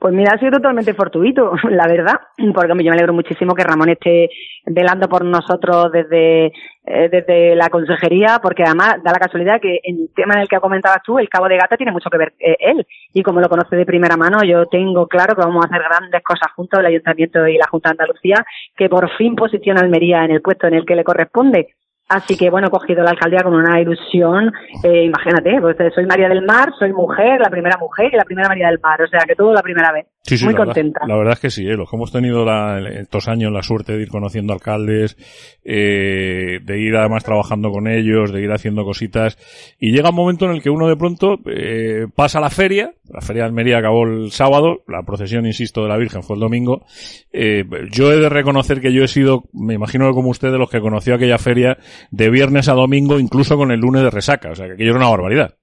Pues 0.00 0.14
mira, 0.14 0.33
ha 0.33 0.38
sido 0.38 0.52
totalmente 0.52 0.95
fortuito, 0.95 1.52
la 1.71 1.87
verdad, 1.87 2.14
porque 2.54 2.69
yo 2.69 2.75
me 2.75 2.88
alegro 2.88 3.12
muchísimo 3.12 3.54
que 3.54 3.64
Ramón 3.64 3.90
esté 3.90 4.30
velando 4.64 5.11
por 5.11 5.26
nosotros 5.26 5.92
desde, 5.92 6.47
eh, 6.47 7.09
desde 7.11 7.54
la 7.54 7.69
consejería, 7.69 8.38
porque 8.42 8.62
además 8.64 8.97
da 9.04 9.12
la 9.12 9.19
casualidad 9.19 9.61
que 9.61 9.78
en 9.85 9.97
el 10.00 10.09
tema 10.16 10.37
en 10.37 10.40
el 10.40 10.49
que 10.49 10.59
comentabas 10.59 11.02
tú, 11.04 11.19
el 11.19 11.28
Cabo 11.28 11.49
de 11.49 11.59
Gata 11.59 11.76
tiene 11.76 11.92
mucho 11.92 12.09
que 12.09 12.16
ver 12.16 12.33
eh, 12.38 12.57
él, 12.61 12.87
y 13.12 13.23
como 13.23 13.40
lo 13.40 13.50
conoce 13.50 13.76
de 13.76 13.85
primera 13.85 14.16
mano, 14.16 14.42
yo 14.42 14.64
tengo 14.69 15.07
claro 15.07 15.35
que 15.35 15.42
vamos 15.42 15.66
a 15.66 15.69
hacer 15.69 15.83
grandes 15.87 16.23
cosas 16.23 16.50
juntos, 16.57 16.80
el 16.80 16.87
Ayuntamiento 16.87 17.47
y 17.47 17.59
la 17.59 17.66
Junta 17.66 17.90
de 17.90 17.97
Andalucía, 18.00 18.47
que 18.75 18.88
por 18.88 19.11
fin 19.19 19.37
posiciona 19.37 19.83
Almería 19.83 20.25
en 20.25 20.30
el 20.30 20.40
puesto 20.40 20.66
en 20.66 20.75
el 20.75 20.87
que 20.87 20.97
le 20.97 21.04
corresponde. 21.04 21.75
Así 22.11 22.37
que 22.37 22.50
bueno, 22.50 22.67
he 22.67 22.71
cogido 22.71 23.05
la 23.05 23.11
alcaldía 23.12 23.43
con 23.45 23.55
una 23.55 23.81
ilusión, 23.81 24.52
eh, 24.83 25.05
imagínate, 25.05 25.61
pues 25.61 25.79
eh, 25.79 25.90
soy 25.95 26.07
María 26.07 26.29
del 26.29 26.43
Mar, 26.45 26.71
soy 26.76 26.93
mujer, 26.93 27.38
la 27.40 27.49
primera 27.49 27.79
mujer 27.79 28.11
y 28.12 28.17
la 28.17 28.25
primera 28.25 28.49
María 28.49 28.67
del 28.69 28.81
Mar, 28.83 29.00
o 29.00 29.07
sea 29.07 29.21
que 29.29 29.37
todo 29.37 29.55
la 29.55 29.62
primera 29.62 29.93
vez. 29.93 30.07
Sí, 30.23 30.37
sí, 30.37 30.45
Muy 30.45 30.55
la 30.55 30.59
verdad- 30.61 30.75
contenta. 30.75 31.00
la 31.07 31.17
verdad 31.17 31.33
es 31.35 31.40
que 31.40 31.50
sí, 31.50 31.67
¿eh? 31.67 31.76
los 31.76 31.88
que 31.88 31.97
hemos 31.97 32.11
tenido 32.12 32.45
la- 32.45 32.81
estos 32.81 33.29
años 33.29 33.52
la 33.52 33.62
suerte 33.62 33.97
de 33.97 34.02
ir 34.02 34.09
conociendo 34.09 34.52
alcaldes, 34.52 35.17
eh, 35.64 36.59
de 36.62 36.79
ir 36.81 36.97
además 36.97 37.23
trabajando 37.25 37.71
con 37.71 37.87
ellos, 37.87 38.33
de 38.33 38.43
ir 38.43 38.50
haciendo 38.50 38.85
cositas, 38.85 39.38
y 39.79 39.93
llega 39.93 40.11
un 40.11 40.17
momento 40.17 40.47
en 40.47 40.50
el 40.52 40.62
que 40.62 40.71
uno 40.71 40.88
de 40.88 40.97
pronto 40.97 41.37
eh, 41.47 42.07
pasa 42.14 42.40
la 42.40 42.50
feria, 42.50 42.93
la 43.12 43.21
feria 43.21 43.43
de 43.43 43.49
Almería 43.49 43.79
acabó 43.79 44.05
el 44.05 44.31
sábado, 44.31 44.83
la 44.87 45.02
procesión, 45.02 45.47
insisto, 45.47 45.83
de 45.83 45.88
la 45.88 45.97
Virgen 45.97 46.23
fue 46.23 46.37
el 46.37 46.40
domingo, 46.40 46.85
eh, 47.33 47.64
yo 47.90 48.12
he 48.12 48.17
de 48.17 48.29
reconocer 48.29 48.81
que 48.81 48.93
yo 48.93 49.02
he 49.02 49.09
sido, 49.09 49.45
me 49.52 49.75
imagino 49.75 50.11
como 50.12 50.31
usted, 50.31 50.52
de 50.52 50.59
los 50.59 50.71
que 50.71 50.81
conoció 50.81 51.14
aquella 51.14 51.38
feria 51.38 51.76
de 52.11 52.31
viernes 52.31 52.69
a 52.69 52.75
domingo, 52.75 53.19
incluso 53.19 53.57
con 53.57 53.73
el 53.73 53.81
lunes 53.81 54.02
de 54.02 54.11
resaca, 54.11 54.50
o 54.50 54.55
sea 54.55 54.67
que 54.67 54.75
aquello 54.75 54.90
era 54.90 55.00
una 55.00 55.11
barbaridad. 55.11 55.55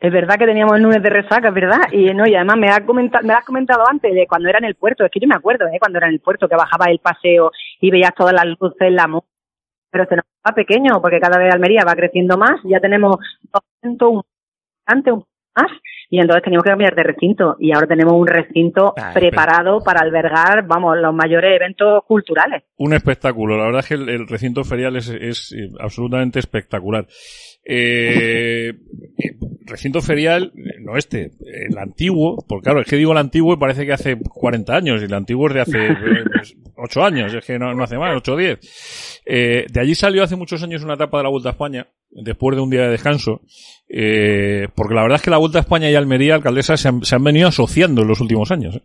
Es 0.00 0.12
verdad 0.12 0.36
que 0.38 0.46
teníamos 0.46 0.76
el 0.76 0.82
lunes 0.82 1.02
de 1.02 1.10
resaca, 1.10 1.48
es 1.48 1.54
verdad, 1.54 1.90
y 1.90 2.14
no, 2.14 2.24
y 2.26 2.34
además 2.34 2.56
me, 2.56 2.70
ha 2.70 2.86
comentado, 2.86 3.26
me 3.26 3.34
has 3.34 3.44
comentado 3.44 3.82
antes 3.88 4.14
de 4.14 4.26
cuando 4.28 4.48
era 4.48 4.58
en 4.58 4.66
el 4.66 4.76
puerto, 4.76 5.04
es 5.04 5.10
que 5.10 5.18
yo 5.18 5.26
me 5.26 5.34
acuerdo, 5.34 5.66
¿eh? 5.66 5.78
cuando 5.80 5.98
era 5.98 6.06
en 6.06 6.14
el 6.14 6.20
puerto, 6.20 6.48
que 6.48 6.54
bajaba 6.54 6.86
el 6.90 7.00
paseo 7.00 7.50
y 7.80 7.90
veías 7.90 8.14
todas 8.14 8.32
las 8.32 8.46
luces, 8.60 8.92
la 8.92 9.08
música, 9.08 9.32
pero 9.90 10.04
se 10.06 10.16
nos 10.16 10.24
va 10.46 10.54
pequeño 10.54 11.00
porque 11.02 11.18
cada 11.18 11.38
vez 11.38 11.52
Almería 11.52 11.82
va 11.84 11.96
creciendo 11.96 12.36
más, 12.36 12.60
ya 12.62 12.78
tenemos 12.78 13.16
201 13.82 14.22
antes 14.86 15.12
un 15.12 15.24
más 15.54 15.70
y 16.10 16.20
entonces 16.20 16.42
teníamos 16.42 16.64
que 16.64 16.70
cambiar 16.70 16.94
de 16.94 17.02
recinto 17.02 17.56
y 17.58 17.72
ahora 17.72 17.86
tenemos 17.86 18.14
un 18.14 18.26
recinto 18.26 18.94
Ah, 18.96 19.12
preparado 19.14 19.80
para 19.80 20.00
albergar, 20.00 20.66
vamos, 20.66 20.96
los 20.98 21.14
mayores 21.14 21.56
eventos 21.56 22.02
culturales. 22.06 22.64
Un 22.76 22.92
espectáculo. 22.94 23.56
La 23.56 23.64
verdad 23.64 23.80
es 23.80 23.88
que 23.88 23.94
el, 23.94 24.08
el 24.08 24.28
recinto 24.28 24.64
ferial 24.64 24.96
es, 24.96 25.08
es, 25.08 25.52
eh, 25.52 25.70
absolutamente 25.80 26.38
espectacular. 26.38 27.06
Eh, 27.64 28.72
recinto 29.66 30.00
ferial, 30.00 30.52
no 30.80 30.96
este, 30.96 31.32
el 31.42 31.76
antiguo, 31.76 32.44
porque 32.48 32.64
claro, 32.64 32.80
es 32.80 32.88
que 32.88 32.96
digo 32.96 33.12
el 33.12 33.18
antiguo 33.18 33.54
y 33.54 33.58
parece 33.58 33.84
que 33.84 33.92
hace 33.92 34.18
40 34.18 34.74
años, 34.74 35.02
y 35.02 35.04
el 35.04 35.14
antiguo 35.14 35.48
es 35.48 35.54
de 35.54 35.60
hace 35.60 35.86
eh, 35.86 35.96
pues, 36.32 36.56
8 36.76 37.04
años, 37.04 37.34
es 37.34 37.44
que 37.44 37.58
no, 37.58 37.74
no 37.74 37.84
hace 37.84 37.98
más, 37.98 38.16
8 38.16 38.32
o 38.32 38.36
10. 38.36 39.22
Eh, 39.26 39.66
de 39.70 39.80
allí 39.80 39.94
salió 39.94 40.22
hace 40.22 40.36
muchos 40.36 40.62
años 40.62 40.82
una 40.82 40.94
etapa 40.94 41.18
de 41.18 41.24
la 41.24 41.30
Vuelta 41.30 41.50
a 41.50 41.52
España, 41.52 41.86
después 42.10 42.56
de 42.56 42.62
un 42.62 42.70
día 42.70 42.82
de 42.82 42.90
descanso, 42.90 43.42
eh, 43.88 44.68
porque 44.74 44.94
la 44.94 45.02
verdad 45.02 45.16
es 45.16 45.22
que 45.22 45.30
la 45.30 45.38
Vuelta 45.38 45.58
a 45.58 45.62
España 45.62 45.90
y 45.90 45.94
Almería, 45.94 46.34
alcaldesa, 46.34 46.76
se 46.76 46.88
han, 46.88 47.24
venido 47.24 47.48
asociando 47.48 48.02
en 48.02 48.08
los 48.08 48.20
últimos 48.20 48.50
años. 48.50 48.76
¿eh? 48.76 48.82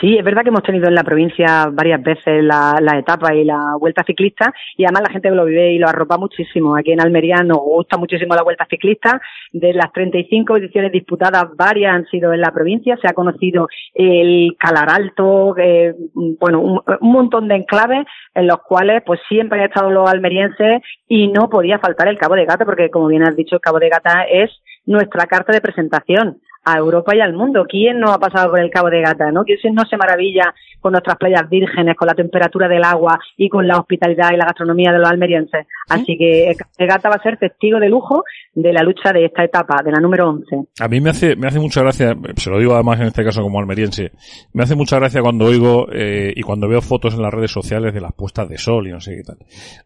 Sí, 0.00 0.16
es 0.16 0.24
verdad 0.24 0.42
que 0.42 0.50
hemos 0.50 0.62
tenido 0.62 0.86
en 0.86 0.94
la 0.94 1.02
provincia 1.02 1.68
varias 1.72 2.00
veces 2.00 2.44
la, 2.44 2.78
la 2.80 2.98
etapa 2.98 3.34
y 3.34 3.44
la 3.44 3.74
vuelta 3.80 4.04
ciclista 4.04 4.52
y 4.76 4.84
además 4.84 5.02
la 5.08 5.12
gente 5.12 5.30
lo 5.30 5.44
vive 5.44 5.72
y 5.72 5.78
lo 5.78 5.88
arropa 5.88 6.16
muchísimo. 6.16 6.76
Aquí 6.76 6.92
en 6.92 7.00
Almería 7.00 7.42
nos 7.42 7.58
gusta 7.58 7.96
muchísimo 7.96 8.36
la 8.36 8.44
vuelta 8.44 8.64
ciclista. 8.70 9.20
De 9.52 9.72
las 9.72 9.92
35 9.92 10.56
ediciones 10.58 10.92
disputadas, 10.92 11.48
varias 11.56 11.96
han 11.96 12.06
sido 12.06 12.32
en 12.32 12.40
la 12.40 12.52
provincia. 12.52 12.96
Se 13.02 13.08
ha 13.08 13.12
conocido 13.12 13.66
el 13.92 14.56
Calar 14.56 14.88
Alto, 14.88 15.56
eh, 15.58 15.96
bueno, 16.14 16.60
un, 16.60 16.80
un 17.00 17.12
montón 17.12 17.48
de 17.48 17.56
enclaves 17.56 18.06
en 18.36 18.46
los 18.46 18.58
cuales 18.58 19.02
pues 19.04 19.18
siempre 19.28 19.58
han 19.58 19.66
estado 19.66 19.90
los 19.90 20.08
almerienses 20.08 20.80
y 21.08 21.26
no 21.26 21.50
podía 21.50 21.80
faltar 21.80 22.06
el 22.06 22.18
Cabo 22.18 22.36
de 22.36 22.44
Gata 22.44 22.64
porque 22.64 22.88
como 22.88 23.08
bien 23.08 23.24
has 23.24 23.34
dicho, 23.34 23.56
el 23.56 23.60
Cabo 23.60 23.80
de 23.80 23.88
Gata 23.88 24.22
es 24.30 24.50
nuestra 24.86 25.26
carta 25.26 25.52
de 25.52 25.60
presentación 25.60 26.38
a 26.68 26.78
Europa 26.78 27.16
y 27.16 27.20
al 27.20 27.32
mundo. 27.32 27.64
¿Quién 27.68 27.98
no 27.98 28.12
ha 28.12 28.18
pasado 28.18 28.50
por 28.50 28.60
el 28.60 28.70
Cabo 28.70 28.90
de 28.90 29.00
Gata? 29.00 29.32
¿no? 29.32 29.44
¿Quién 29.44 29.74
no 29.74 29.84
se 29.88 29.96
maravilla 29.96 30.54
con 30.80 30.92
nuestras 30.92 31.16
playas 31.16 31.48
vírgenes, 31.48 31.96
con 31.96 32.06
la 32.06 32.14
temperatura 32.14 32.68
del 32.68 32.84
agua 32.84 33.18
y 33.36 33.48
con 33.48 33.66
la 33.66 33.78
hospitalidad 33.78 34.30
y 34.32 34.36
la 34.36 34.44
gastronomía 34.44 34.92
de 34.92 34.98
los 34.98 35.08
almerienses? 35.08 35.66
Así 35.88 36.18
que 36.18 36.50
el 36.50 36.56
Cabo 36.56 36.70
de 36.78 36.86
Gata 36.86 37.08
va 37.08 37.14
a 37.16 37.22
ser 37.22 37.38
testigo 37.38 37.80
de 37.80 37.88
lujo 37.88 38.24
de 38.54 38.72
la 38.72 38.82
lucha 38.82 39.12
de 39.12 39.24
esta 39.24 39.44
etapa, 39.44 39.82
de 39.82 39.92
la 39.92 40.00
número 40.00 40.28
11. 40.28 40.56
A 40.80 40.88
mí 40.88 41.00
me 41.00 41.10
hace, 41.10 41.36
me 41.36 41.46
hace 41.46 41.58
mucha 41.58 41.80
gracia, 41.80 42.14
se 42.36 42.50
lo 42.50 42.58
digo 42.58 42.74
además 42.74 43.00
en 43.00 43.06
este 43.06 43.24
caso 43.24 43.42
como 43.42 43.60
almeriense, 43.60 44.12
me 44.52 44.64
hace 44.64 44.74
mucha 44.74 44.96
gracia 44.96 45.22
cuando 45.22 45.46
oigo 45.46 45.86
eh, 45.92 46.32
y 46.34 46.42
cuando 46.42 46.68
veo 46.68 46.82
fotos 46.82 47.14
en 47.14 47.22
las 47.22 47.32
redes 47.32 47.50
sociales 47.50 47.94
de 47.94 48.00
las 48.00 48.12
puestas 48.12 48.48
de 48.48 48.58
sol 48.58 48.86
y 48.88 48.90
no 48.90 49.00
sé 49.00 49.16
qué 49.16 49.22
tal. 49.22 49.38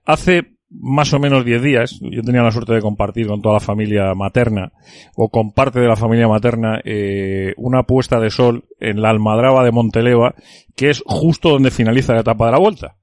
Hace 0.05 0.57
más 0.81 1.12
o 1.12 1.19
menos 1.19 1.45
10 1.45 1.62
días, 1.62 2.00
yo 2.00 2.23
tenía 2.23 2.43
la 2.43 2.50
suerte 2.50 2.75
de 2.75 2.81
compartir 2.81 3.26
con 3.26 3.43
toda 3.43 3.55
la 3.55 3.61
familia 3.61 4.14
materna, 4.14 4.73
o 5.17 5.29
con 5.29 5.52
parte 5.52 5.81
de 5.81 5.88
la 5.88 5.97
familia 5.97 6.29
materna, 6.29 6.81
eh, 6.85 7.55
una 7.57 7.83
puesta 7.83 8.21
de 8.21 8.31
sol 8.31 8.64
en 8.81 9.02
la 9.02 9.11
Almadraba 9.11 9.64
de 9.64 9.73
Monteleva, 9.73 10.35
que 10.76 10.91
es 10.91 11.02
justo 11.07 11.50
donde 11.50 11.71
finaliza 11.71 12.14
la 12.14 12.21
etapa 12.21 12.47
de 12.47 12.52
la 12.52 12.59
vuelta. 12.59 12.95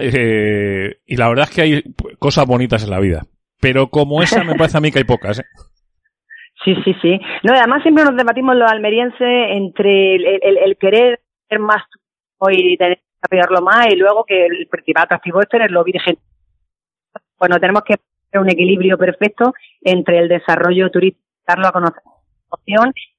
Eh, 0.00 0.96
y 1.06 1.16
la 1.16 1.28
verdad 1.28 1.46
es 1.48 1.54
que 1.54 1.62
hay 1.62 1.82
cosas 2.18 2.46
bonitas 2.46 2.84
en 2.84 2.90
la 2.90 3.00
vida. 3.00 3.22
Pero 3.60 3.88
como 3.88 4.22
esa 4.22 4.44
me 4.44 4.54
parece 4.54 4.78
a 4.78 4.80
mí 4.80 4.92
que 4.92 4.98
hay 4.98 5.04
pocas, 5.04 5.40
¿eh? 5.40 5.44
Sí, 6.64 6.74
sí, 6.84 6.92
sí. 7.00 7.20
No, 7.44 7.54
además 7.54 7.82
siempre 7.82 8.02
nos 8.04 8.16
debatimos 8.16 8.56
los 8.56 8.68
almerienses 8.68 9.46
entre 9.52 10.16
el, 10.16 10.26
el, 10.42 10.58
el 10.58 10.76
querer 10.76 11.20
ser 11.48 11.60
más 11.60 11.84
y 12.50 12.76
tener 12.76 12.98
desarrollarlo 13.22 13.62
más 13.62 13.86
y 13.92 13.96
luego 13.96 14.24
que 14.24 14.46
el 14.46 14.66
principal 14.68 15.04
atractivo 15.04 15.40
es 15.40 15.48
tenerlo 15.48 15.84
virgen. 15.84 16.16
Bueno, 17.38 17.58
tenemos 17.58 17.82
que 17.82 17.96
tener 18.30 18.42
un 18.42 18.50
equilibrio 18.50 18.98
perfecto 18.98 19.52
entre 19.82 20.18
el 20.18 20.28
desarrollo 20.28 20.90
turístico, 20.90 21.24
darlo 21.46 21.68
a 21.68 21.72
conocer 21.72 22.02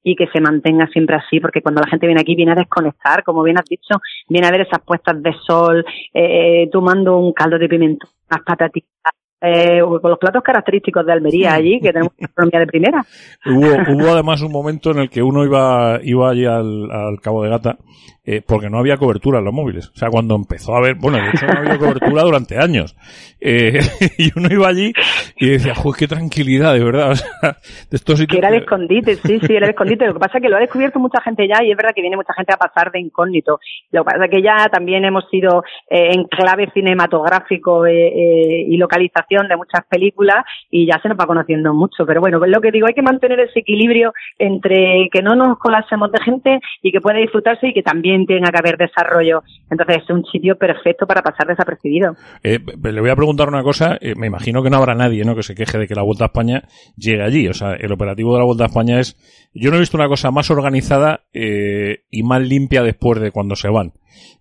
y 0.02 0.16
que 0.16 0.26
se 0.28 0.40
mantenga 0.40 0.86
siempre 0.88 1.16
así, 1.16 1.40
porque 1.40 1.62
cuando 1.62 1.80
la 1.80 1.88
gente 1.88 2.06
viene 2.06 2.20
aquí 2.20 2.34
viene 2.34 2.52
a 2.52 2.56
desconectar, 2.56 3.22
como 3.22 3.42
bien 3.42 3.58
has 3.58 3.64
dicho, 3.64 4.00
viene 4.28 4.46
a 4.46 4.50
ver 4.50 4.62
esas 4.62 4.80
puestas 4.80 5.22
de 5.22 5.32
sol, 5.46 5.84
eh, 6.14 6.68
tomando 6.72 7.16
un 7.18 7.32
caldo 7.32 7.58
de 7.58 7.68
pimiento, 7.68 8.08
unas 8.30 8.44
patatitas, 8.44 9.12
eh, 9.40 9.80
con 9.80 10.10
los 10.10 10.18
platos 10.18 10.42
característicos 10.42 11.04
de 11.06 11.12
Almería 11.12 11.54
allí, 11.54 11.80
que 11.80 11.92
tenemos 11.92 12.12
una 12.18 12.28
economía 12.28 12.60
de 12.60 12.66
primera. 12.66 13.04
Hubo, 13.46 13.68
hubo 13.94 14.12
además 14.12 14.42
un 14.42 14.52
momento 14.52 14.90
en 14.90 14.98
el 14.98 15.10
que 15.10 15.22
uno 15.22 15.44
iba, 15.44 15.98
iba 16.02 16.30
allí 16.30 16.44
al, 16.44 16.90
al 16.90 17.20
Cabo 17.20 17.42
de 17.42 17.50
Gata, 17.50 17.78
eh, 18.22 18.42
porque 18.46 18.68
no 18.68 18.78
había 18.78 18.96
cobertura 18.96 19.38
en 19.38 19.46
los 19.46 19.54
móviles. 19.54 19.88
O 19.88 19.96
sea, 19.96 20.08
cuando 20.08 20.34
empezó 20.34 20.74
a 20.74 20.78
haber, 20.78 20.94
bueno, 20.96 21.18
de 21.18 21.30
hecho 21.30 21.46
no 21.46 21.58
había 21.58 21.78
cobertura 21.78 22.22
durante 22.22 22.58
años. 22.58 22.94
Eh, 23.40 23.80
y 24.18 24.30
uno 24.38 24.48
iba 24.50 24.68
allí 24.68 24.92
y 25.36 25.48
decía, 25.48 25.74
joder, 25.74 25.98
qué 25.98 26.06
tranquilidad, 26.06 26.74
de 26.74 26.84
verdad. 26.84 27.10
O 27.10 27.14
sea, 27.14 27.56
de 27.90 27.96
estos 27.96 28.18
sitios 28.18 28.38
Que 28.40 28.46
era 28.46 28.54
el 28.54 28.62
escondite, 28.62 29.14
sí, 29.16 29.40
sí, 29.40 29.54
era 29.54 29.66
el 29.66 29.70
escondite. 29.70 30.06
Lo 30.06 30.14
que 30.14 30.20
pasa 30.20 30.38
es 30.38 30.42
que 30.42 30.48
lo 30.48 30.56
ha 30.56 30.60
descubierto 30.60 30.98
mucha 30.98 31.20
gente 31.22 31.48
ya 31.48 31.64
y 31.64 31.70
es 31.70 31.76
verdad 31.76 31.92
que 31.94 32.02
viene 32.02 32.16
mucha 32.16 32.34
gente 32.34 32.52
a 32.52 32.56
pasar 32.56 32.92
de 32.92 33.00
incógnito. 33.00 33.58
Lo 33.90 34.04
que 34.04 34.10
pasa 34.10 34.24
es 34.26 34.30
que 34.30 34.42
ya 34.42 34.68
también 34.70 35.04
hemos 35.04 35.24
sido 35.30 35.64
eh, 35.88 36.12
enclave 36.12 36.70
cinematográfico 36.72 37.86
eh, 37.86 38.08
eh, 38.08 38.64
y 38.68 38.76
localización 38.76 39.29
de 39.30 39.56
muchas 39.56 39.84
películas 39.88 40.44
y 40.70 40.86
ya 40.86 41.00
se 41.00 41.08
nos 41.08 41.18
va 41.18 41.26
conociendo 41.26 41.72
mucho. 41.72 42.04
Pero 42.06 42.20
bueno, 42.20 42.38
lo 42.44 42.60
que 42.60 42.70
digo, 42.70 42.86
hay 42.86 42.94
que 42.94 43.02
mantener 43.02 43.40
ese 43.40 43.60
equilibrio 43.60 44.12
entre 44.38 45.08
que 45.12 45.22
no 45.22 45.36
nos 45.36 45.58
colásemos 45.58 46.10
de 46.10 46.22
gente 46.22 46.60
y 46.82 46.90
que 46.90 47.00
pueda 47.00 47.18
disfrutarse 47.18 47.68
y 47.68 47.72
que 47.72 47.82
también 47.82 48.26
tenga 48.26 48.50
que 48.50 48.58
haber 48.58 48.76
desarrollo. 48.76 49.42
Entonces 49.70 49.98
es 50.02 50.10
un 50.10 50.24
sitio 50.24 50.56
perfecto 50.56 51.06
para 51.06 51.22
pasar 51.22 51.46
desapercibido. 51.46 52.14
Eh, 52.42 52.58
le 52.82 53.00
voy 53.00 53.10
a 53.10 53.16
preguntar 53.16 53.48
una 53.48 53.62
cosa, 53.62 53.96
eh, 54.00 54.14
me 54.16 54.26
imagino 54.26 54.62
que 54.62 54.70
no 54.70 54.78
habrá 54.78 54.94
nadie 54.94 55.24
¿no? 55.24 55.36
que 55.36 55.42
se 55.42 55.54
queje 55.54 55.78
de 55.78 55.86
que 55.86 55.94
la 55.94 56.02
Vuelta 56.02 56.24
a 56.24 56.26
España 56.26 56.62
llegue 56.96 57.22
allí. 57.22 57.48
O 57.48 57.54
sea, 57.54 57.74
el 57.74 57.92
operativo 57.92 58.32
de 58.32 58.38
la 58.40 58.44
Vuelta 58.44 58.64
a 58.64 58.68
España 58.68 58.98
es... 58.98 59.16
Yo 59.54 59.70
no 59.70 59.76
he 59.76 59.80
visto 59.80 59.96
una 59.96 60.08
cosa 60.08 60.30
más 60.30 60.50
organizada 60.50 61.24
eh, 61.32 62.04
y 62.10 62.22
más 62.22 62.40
limpia 62.40 62.82
después 62.82 63.20
de 63.20 63.32
cuando 63.32 63.56
se 63.56 63.68
van. 63.68 63.92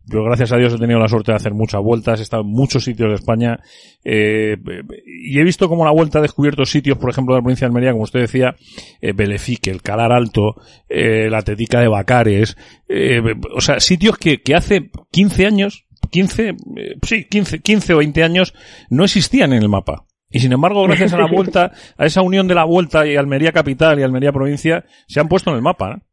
Yo, 0.05 0.23
gracias 0.23 0.51
a 0.51 0.57
Dios, 0.57 0.73
he 0.73 0.77
tenido 0.77 0.99
la 0.99 1.07
suerte 1.07 1.31
de 1.31 1.38
hacer 1.38 1.53
muchas 1.53 1.81
vueltas, 1.81 2.19
he 2.19 2.23
estado 2.23 2.43
en 2.43 2.49
muchos 2.49 2.83
sitios 2.83 3.09
de 3.09 3.15
España 3.15 3.59
eh, 4.03 4.57
y 5.05 5.39
he 5.39 5.43
visto 5.43 5.69
como 5.69 5.85
la 5.85 5.91
vuelta 5.91 6.19
ha 6.19 6.21
descubierto 6.21 6.65
sitios, 6.65 6.97
por 6.97 7.09
ejemplo, 7.09 7.35
de 7.35 7.39
la 7.39 7.43
provincia 7.43 7.65
de 7.65 7.69
Almería, 7.69 7.91
como 7.91 8.03
usted 8.03 8.21
decía, 8.21 8.55
eh, 9.01 9.13
Belefique, 9.13 9.69
el 9.69 9.81
Calar 9.81 10.11
Alto, 10.11 10.55
eh, 10.88 11.29
la 11.29 11.43
Tetica 11.43 11.79
de 11.79 11.88
Bacares, 11.88 12.57
eh, 12.88 13.21
o 13.55 13.61
sea, 13.61 13.79
sitios 13.79 14.17
que, 14.17 14.41
que 14.41 14.55
hace 14.55 14.89
15 15.11 15.45
años 15.45 15.85
15, 16.09 16.49
eh, 16.49 16.55
sí, 17.03 17.25
15, 17.25 17.59
15 17.59 17.93
o 17.93 17.97
20 17.97 18.23
años 18.23 18.53
no 18.89 19.03
existían 19.03 19.53
en 19.53 19.61
el 19.61 19.69
mapa. 19.69 20.05
Y 20.29 20.39
sin 20.39 20.53
embargo, 20.53 20.83
gracias 20.83 21.13
a 21.13 21.17
la 21.17 21.27
vuelta, 21.31 21.71
a 21.97 22.05
esa 22.05 22.21
unión 22.21 22.47
de 22.47 22.55
la 22.55 22.65
vuelta 22.65 23.07
y 23.07 23.15
Almería 23.15 23.51
capital 23.51 23.99
y 23.99 24.03
Almería 24.03 24.31
provincia, 24.31 24.85
se 25.07 25.19
han 25.19 25.27
puesto 25.27 25.49
en 25.49 25.57
el 25.57 25.61
mapa. 25.61 26.03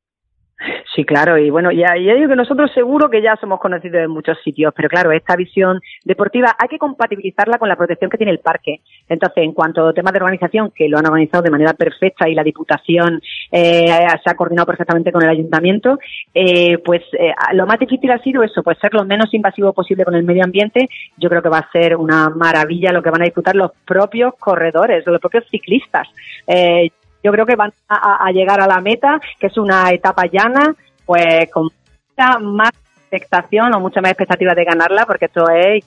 Sí, 0.97 1.05
claro, 1.05 1.37
y 1.37 1.51
bueno, 1.51 1.71
ya, 1.73 1.89
ya 1.99 2.15
digo 2.15 2.31
que 2.31 2.37
nosotros 2.37 2.73
seguro 2.73 3.11
que 3.11 3.21
ya 3.21 3.37
somos 3.37 3.61
conocidos 3.61 4.03
en 4.03 4.11
muchos 4.11 4.39
sitios, 4.43 4.73
pero 4.75 4.89
claro, 4.89 5.13
esta 5.13 5.37
visión 5.37 5.79
deportiva 6.07 6.57
hay 6.59 6.69
que 6.69 6.79
compatibilizarla 6.79 7.59
con 7.59 7.69
la 7.69 7.77
protección 7.77 8.11
que 8.11 8.17
tiene 8.17 8.33
el 8.33 8.39
parque. 8.39 8.81
Entonces, 9.07 9.45
en 9.45 9.53
cuanto 9.53 9.87
a 9.87 9.93
temas 9.93 10.15
de 10.15 10.21
organización, 10.21 10.73
que 10.75 10.89
lo 10.89 10.97
han 10.97 11.05
organizado 11.05 11.43
de 11.43 11.51
manera 11.51 11.75
perfecta 11.75 12.31
y 12.31 12.35
la 12.35 12.43
Diputación 12.43 13.21
eh, 13.53 13.89
se 14.25 14.31
ha 14.31 14.37
coordinado 14.37 14.65
perfectamente 14.65 15.13
con 15.13 15.23
el 15.23 15.29
Ayuntamiento, 15.29 15.99
eh, 16.33 16.79
pues 16.79 17.03
eh, 17.13 17.35
lo 17.53 17.67
más 17.67 17.79
difícil 17.79 18.11
ha 18.11 18.19
sido 18.23 18.43
eso, 18.43 18.63
pues 18.63 18.79
ser 18.79 18.95
lo 18.95 19.05
menos 19.05 19.35
invasivo 19.35 19.75
posible 19.75 20.03
con 20.07 20.15
el 20.15 20.25
medio 20.25 20.45
ambiente. 20.45 20.89
Yo 21.19 21.29
creo 21.29 21.43
que 21.43 21.51
va 21.51 21.59
a 21.59 21.71
ser 21.73 21.95
una 21.97 22.31
maravilla 22.31 22.91
lo 22.91 23.03
que 23.03 23.11
van 23.11 23.21
a 23.21 23.27
disfrutar 23.27 23.55
los 23.55 23.73
propios 23.85 24.33
corredores, 24.39 25.07
los 25.07 25.21
propios 25.21 25.45
ciclistas. 25.51 26.09
Eh, 26.47 26.89
yo 27.23 27.33
creo 27.33 27.45
que 27.45 27.57
van 27.57 27.73
a, 27.89 28.25
a, 28.25 28.31
llegar 28.31 28.61
a 28.61 28.69
la 28.69 28.81
meta, 28.81 29.21
que 29.41 29.49
es 29.49 29.59
una 29.59 29.91
etapa 29.91 30.27
llana, 30.27 30.77
pues 31.07 31.51
con 31.51 31.65
mucha 31.65 32.39
más 32.41 32.71
expectación 33.11 33.75
o 33.75 33.81
mucha 33.81 34.01
más 34.01 34.11
expectativa 34.11 34.53
de 34.55 34.65
ganarla, 34.65 35.07
porque 35.07 35.27
esto 35.27 35.45
es 35.51 35.85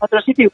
otro 0.00 0.20
sitio 0.22 0.50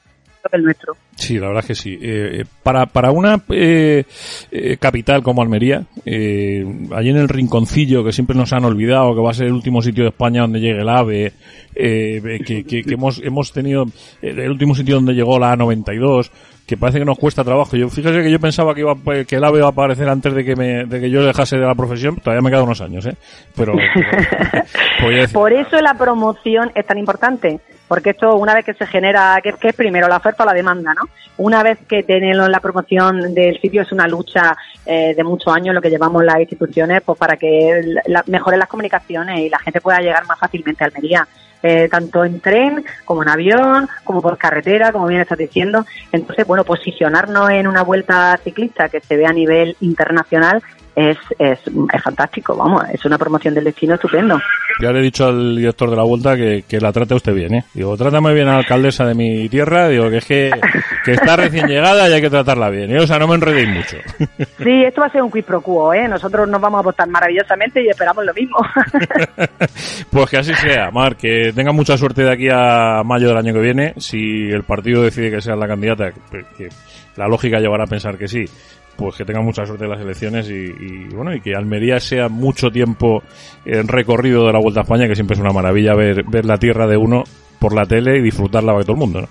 que 0.49 0.57
el 0.57 0.65
nuestro. 0.65 0.95
Sí, 1.17 1.39
la 1.39 1.49
verdad 1.49 1.65
que 1.65 1.75
sí. 1.75 1.99
Eh, 2.01 2.45
para, 2.63 2.87
para 2.87 3.11
una 3.11 3.43
eh, 3.51 4.05
eh, 4.51 4.77
capital 4.79 5.23
como 5.23 5.43
Almería, 5.43 5.85
eh, 6.05 6.65
allí 6.95 7.11
en 7.11 7.19
el 7.19 7.29
rinconcillo 7.29 8.05
que 8.05 8.13
siempre 8.13 8.37
nos 8.37 8.53
han 8.53 8.65
olvidado, 8.65 9.15
que 9.15 9.21
va 9.21 9.31
a 9.31 9.35
ser 9.35 9.47
el 9.47 9.53
último 9.53 9.83
sitio 9.83 10.05
de 10.05 10.11
España 10.11 10.43
donde 10.43 10.61
llegue 10.61 10.81
el 10.81 10.89
AVE, 10.89 11.33
eh, 11.75 12.41
que, 12.45 12.65
que, 12.65 12.83
que, 12.83 12.95
hemos, 12.95 13.21
hemos 13.23 13.53
tenido 13.53 13.85
el 14.23 14.51
último 14.51 14.75
sitio 14.75 14.97
donde 14.97 15.13
llegó 15.13 15.39
la 15.39 15.57
A92, 15.57 16.31
que 16.71 16.77
parece 16.77 17.01
que 17.01 17.05
nos 17.05 17.19
cuesta 17.19 17.43
trabajo. 17.43 17.77
Yo 17.77 17.89
fíjese 17.89 18.23
que 18.23 18.31
yo 18.31 18.39
pensaba 18.39 18.73
que 18.75 18.83
iba 18.83 18.95
que 19.27 19.35
el 19.35 19.43
AVE 19.43 19.59
iba 19.59 19.67
a 19.67 19.71
aparecer 19.71 20.09
antes 20.09 20.33
de 20.33 20.45
que 20.45 20.55
me 20.55 20.85
de 20.85 21.01
que 21.01 21.11
yo 21.11 21.25
dejase 21.25 21.57
de 21.57 21.67
la 21.67 21.75
profesión, 21.75 22.15
todavía 22.15 22.43
me 22.43 22.49
quedan 22.49 22.63
unos 22.63 22.81
años, 22.81 23.05
¿eh? 23.07 23.17
Pero, 23.57 23.73
pero 25.01 25.29
por 25.33 25.53
eso 25.53 25.81
la 25.81 25.95
promoción 25.95 26.71
es 26.77 26.87
tan 26.87 26.97
importante, 26.97 27.59
porque 27.89 28.11
esto 28.11 28.37
una 28.37 28.55
vez 28.55 28.65
que 28.65 28.75
se 28.75 28.87
genera 28.87 29.41
que, 29.43 29.53
que 29.55 29.71
es 29.71 29.75
primero 29.75 30.07
la 30.07 30.19
oferta 30.19 30.45
o 30.45 30.47
la 30.47 30.53
demanda, 30.53 30.95
¿no? 30.95 31.03
Una 31.39 31.65
vez 31.65 31.81
que 31.89 32.05
tenemos 32.05 32.49
la 32.49 32.61
promoción 32.61 33.35
del 33.35 33.61
sitio 33.61 33.83
es 33.83 33.91
una 33.91 34.07
lucha 34.07 34.57
eh, 34.87 35.13
de 35.17 35.25
muchos 35.25 35.53
años 35.53 35.75
lo 35.75 35.83
que 35.83 35.91
llevamos 35.91 36.23
las 36.23 36.39
instituciones 36.39 37.03
pues 37.05 37.19
para 37.19 37.37
que 37.37 37.83
la, 38.07 38.23
mejoren 38.29 38.61
las 38.61 38.69
comunicaciones 38.69 39.41
y 39.41 39.49
la 39.49 39.59
gente 39.59 39.81
pueda 39.81 39.99
llegar 39.99 40.25
más 40.29 40.39
fácilmente 40.39 40.85
a 40.85 40.87
Almería 40.87 41.27
eh, 41.63 41.89
tanto 41.89 42.25
en 42.25 42.41
tren 42.41 42.85
como 43.05 43.23
en 43.23 43.29
avión, 43.29 43.89
como 44.05 44.23
por 44.23 44.39
carretera, 44.39 44.93
como 44.93 45.07
bien 45.07 45.21
estás 45.21 45.39
diciendo. 45.39 45.85
Entonces, 46.13 46.47
bueno, 46.47 46.65
posicionarnos 46.65 47.51
en 47.51 47.67
una 47.67 47.83
vuelta 47.83 48.39
ciclista 48.43 48.89
que 48.89 49.01
se 49.01 49.17
ve 49.17 49.27
a 49.27 49.33
nivel 49.33 49.77
internacional 49.81 50.63
es, 50.95 51.19
es, 51.39 51.59
es 51.67 52.03
fantástico, 52.03 52.57
vamos, 52.57 52.83
es 52.93 53.05
una 53.05 53.19
promoción 53.19 53.55
del 53.55 53.65
destino 53.65 53.95
estupendo. 53.95 54.41
Ya 54.81 54.93
le 54.93 55.01
he 55.01 55.03
dicho 55.03 55.27
al 55.27 55.57
director 55.57 55.91
de 55.91 55.97
la 55.97 56.03
vuelta 56.03 56.37
que, 56.37 56.65
que 56.69 56.81
la 56.81 56.93
trate 56.93 57.15
usted 57.15 57.35
bien, 57.35 57.55
¿eh? 57.55 57.65
Digo, 57.75 57.97
trátame 57.97 58.33
bien 58.35 58.49
a 58.49 58.53
la 58.53 58.59
alcaldesa 58.59 59.05
de 59.05 59.15
mi 59.15 59.49
tierra, 59.49 59.89
digo, 59.89 60.09
que 60.11 60.19
es 60.19 60.25
que, 60.25 60.51
que 61.05 61.13
está 61.13 61.37
recién 61.37 61.67
llegada 61.67 62.09
y 62.09 62.13
hay 62.13 62.21
que 62.21 62.31
tratarla 62.31 62.71
bien, 62.71 62.91
¿eh? 62.91 63.01
O 63.01 63.07
sea, 63.07 63.19
no 63.19 63.27
me 63.27 63.35
enredéis 63.35 63.69
mucho. 63.69 63.97
Sí, 64.61 64.85
esto 64.85 65.01
va 65.01 65.07
a 65.07 65.11
ser 65.11 65.23
un 65.23 65.31
quiz 65.31 65.45
pro 65.45 65.61
quo, 65.63 65.95
¿eh? 65.95 66.07
Nosotros 66.07 66.47
nos 66.47 66.61
vamos 66.61 66.79
a 66.79 66.81
apostar 66.81 67.09
maravillosamente 67.09 67.83
y 67.83 67.89
esperamos 67.89 68.25
lo 68.25 68.35
mismo. 68.35 68.59
Pues 70.11 70.29
que 70.29 70.39
así 70.39 70.53
sea, 70.55 70.91
Mar, 70.91 71.17
que 71.17 71.53
tenga 71.55 71.73
mucha 71.73 71.97
suerte 71.97 72.25
de 72.25 72.33
aquí 72.33 72.49
a 72.51 73.03
mayo 73.05 73.29
del 73.29 73.37
año 73.37 73.55
que 73.55 73.61
viene. 73.61 73.95
Si 73.97 74.51
el 74.51 74.65
partido 74.65 75.03
decide 75.03 75.31
que 75.31 75.41
sea 75.41 75.55
la 75.55 75.69
candidata, 75.69 76.11
que, 76.11 76.45
que 76.57 76.69
la 77.17 77.29
lógica 77.29 77.59
llevará 77.59 77.85
a 77.85 77.87
pensar 77.87 78.19
que 78.19 78.29
sí, 78.29 78.45
pues 79.01 79.17
que 79.17 79.25
tenga 79.25 79.41
mucha 79.41 79.65
suerte 79.65 79.85
en 79.85 79.91
las 79.91 80.01
elecciones 80.01 80.51
y, 80.51 80.67
y, 80.67 81.09
bueno, 81.15 81.35
y 81.35 81.41
que 81.41 81.55
Almería 81.57 81.99
sea 81.99 82.29
mucho 82.29 82.69
tiempo 82.69 83.23
en 83.65 83.89
recorrido 83.89 84.47
de 84.47 84.53
la 84.53 84.61
Vuelta 84.61 84.81
a 84.81 84.83
España, 84.83 85.09
que 85.09 85.15
siempre 85.15 85.35
es 85.35 85.41
una 85.41 85.55
maravilla 85.55 85.95
ver, 85.95 86.23
ver 86.25 86.45
la 86.45 86.59
tierra 86.59 86.87
de 86.87 86.99
uno 86.99 87.25
por 87.59 87.75
la 87.75 87.87
tele 87.87 88.19
y 88.19 88.23
disfrutarla 88.23 88.73
para 88.73 88.85
todo 88.85 88.93
el 88.93 88.99
mundo, 88.99 89.23
¿no? 89.23 89.29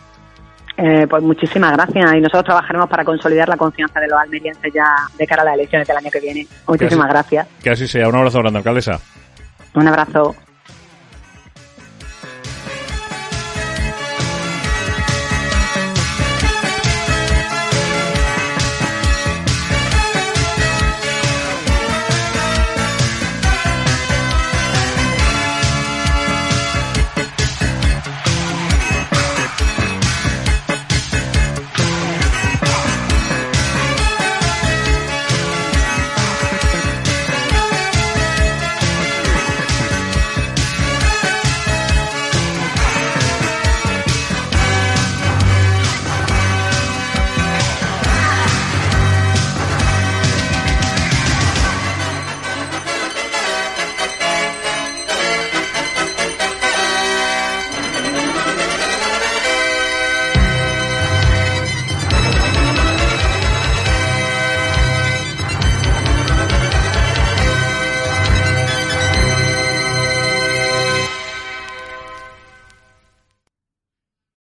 Eh, 0.81 1.05
pues 1.07 1.21
muchísimas 1.21 1.73
gracias 1.73 2.15
y 2.15 2.21
nosotros 2.21 2.45
trabajaremos 2.45 2.89
para 2.89 3.03
consolidar 3.03 3.49
la 3.49 3.57
confianza 3.57 3.99
de 3.99 4.07
los 4.07 4.19
almerienses 4.19 4.73
ya 4.73 4.85
de 5.17 5.27
cara 5.27 5.41
a 5.43 5.45
las 5.45 5.55
elecciones 5.55 5.87
del 5.87 5.97
año 5.97 6.09
que 6.09 6.21
viene. 6.21 6.47
Muchísimas 6.67 7.11
que 7.11 7.17
así, 7.17 7.35
gracias. 7.35 7.63
Que 7.63 7.69
así 7.69 7.87
sea. 7.87 8.07
Un 8.07 8.15
abrazo 8.15 8.39
grande, 8.39 8.59
alcaldesa. 8.59 8.99
Un 9.75 9.87
abrazo. 9.87 10.35